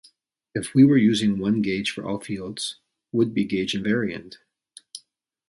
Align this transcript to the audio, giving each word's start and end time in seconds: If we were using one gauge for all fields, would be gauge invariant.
If 0.55 0.73
we 0.73 0.83
were 0.83 0.97
using 0.97 1.37
one 1.37 1.61
gauge 1.61 1.91
for 1.91 2.03
all 2.03 2.19
fields, 2.19 2.79
would 3.11 3.35
be 3.35 3.45
gauge 3.45 3.75
invariant. 3.75 4.37